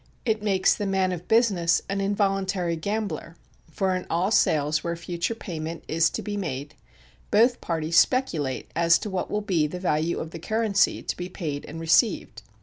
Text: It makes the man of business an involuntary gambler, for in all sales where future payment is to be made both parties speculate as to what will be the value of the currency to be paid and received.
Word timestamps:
It 0.25 0.41
makes 0.41 0.73
the 0.73 0.87
man 0.87 1.11
of 1.11 1.27
business 1.27 1.83
an 1.87 2.01
involuntary 2.01 2.75
gambler, 2.75 3.35
for 3.69 3.95
in 3.95 4.07
all 4.09 4.31
sales 4.31 4.83
where 4.83 4.95
future 4.95 5.35
payment 5.35 5.83
is 5.87 6.09
to 6.09 6.23
be 6.23 6.35
made 6.37 6.73
both 7.29 7.61
parties 7.61 7.99
speculate 7.99 8.71
as 8.75 8.97
to 8.97 9.11
what 9.11 9.29
will 9.29 9.41
be 9.41 9.67
the 9.67 9.79
value 9.79 10.17
of 10.17 10.31
the 10.31 10.39
currency 10.39 11.03
to 11.03 11.15
be 11.15 11.29
paid 11.29 11.65
and 11.65 11.79
received. 11.79 12.41